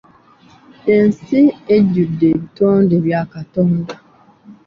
[0.95, 1.39] Ensi
[1.75, 3.93] ejjudde ebitonde bya Katonda.